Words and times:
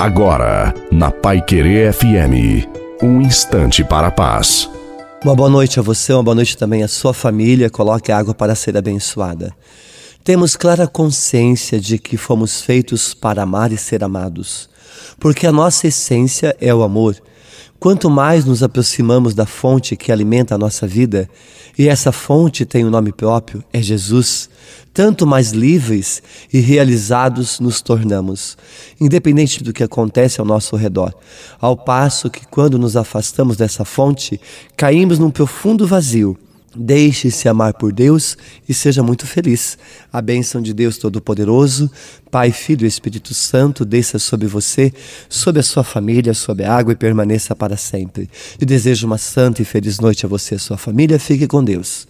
Agora, 0.00 0.72
na 0.90 1.10
Pai 1.10 1.42
Querer 1.42 1.92
FM, 1.92 2.66
um 3.02 3.20
instante 3.20 3.84
para 3.84 4.06
a 4.06 4.10
paz. 4.10 4.66
Uma 5.22 5.34
boa 5.34 5.50
noite 5.50 5.78
a 5.78 5.82
você, 5.82 6.14
uma 6.14 6.22
boa 6.22 6.34
noite 6.34 6.56
também 6.56 6.82
à 6.82 6.88
sua 6.88 7.12
família. 7.12 7.68
Coloque 7.68 8.10
água 8.10 8.32
para 8.32 8.54
ser 8.54 8.78
abençoada. 8.78 9.54
Temos 10.24 10.56
clara 10.56 10.88
consciência 10.88 11.78
de 11.78 11.98
que 11.98 12.16
fomos 12.16 12.62
feitos 12.62 13.12
para 13.12 13.42
amar 13.42 13.72
e 13.72 13.76
ser 13.76 14.02
amados, 14.02 14.70
porque 15.18 15.46
a 15.46 15.52
nossa 15.52 15.88
essência 15.88 16.56
é 16.58 16.74
o 16.74 16.82
amor. 16.82 17.14
Quanto 17.80 18.10
mais 18.10 18.44
nos 18.44 18.62
aproximamos 18.62 19.34
da 19.34 19.46
fonte 19.46 19.96
que 19.96 20.12
alimenta 20.12 20.54
a 20.54 20.58
nossa 20.58 20.86
vida, 20.86 21.30
e 21.78 21.88
essa 21.88 22.12
fonte 22.12 22.66
tem 22.66 22.84
o 22.84 22.88
um 22.88 22.90
nome 22.90 23.10
próprio, 23.10 23.64
é 23.72 23.80
Jesus, 23.80 24.50
tanto 24.92 25.26
mais 25.26 25.52
livres 25.52 26.22
e 26.52 26.60
realizados 26.60 27.58
nos 27.58 27.80
tornamos, 27.80 28.58
independente 29.00 29.64
do 29.64 29.72
que 29.72 29.82
acontece 29.82 30.40
ao 30.40 30.46
nosso 30.46 30.76
redor. 30.76 31.14
Ao 31.58 31.74
passo 31.74 32.28
que, 32.28 32.46
quando 32.46 32.78
nos 32.78 32.98
afastamos 32.98 33.56
dessa 33.56 33.82
fonte, 33.82 34.38
caímos 34.76 35.18
num 35.18 35.30
profundo 35.30 35.86
vazio 35.86 36.36
Deixe-se 36.74 37.48
amar 37.48 37.74
por 37.74 37.92
Deus 37.92 38.36
e 38.68 38.72
seja 38.72 39.02
muito 39.02 39.26
feliz. 39.26 39.76
A 40.12 40.22
bênção 40.22 40.62
de 40.62 40.72
Deus 40.72 40.98
Todo-Poderoso, 40.98 41.90
Pai, 42.30 42.52
Filho 42.52 42.84
e 42.84 42.88
Espírito 42.88 43.34
Santo, 43.34 43.84
desça 43.84 44.20
sobre 44.20 44.46
você, 44.46 44.92
sobre 45.28 45.60
a 45.60 45.64
sua 45.64 45.82
família, 45.82 46.32
sobre 46.32 46.64
a 46.64 46.72
água 46.72 46.92
e 46.92 46.96
permaneça 46.96 47.56
para 47.56 47.76
sempre. 47.76 48.30
E 48.60 48.64
desejo 48.64 49.06
uma 49.06 49.18
santa 49.18 49.62
e 49.62 49.64
feliz 49.64 49.98
noite 49.98 50.24
a 50.24 50.28
você 50.28 50.54
e 50.54 50.56
a 50.56 50.60
sua 50.60 50.76
família. 50.76 51.18
Fique 51.18 51.48
com 51.48 51.62
Deus. 51.64 52.06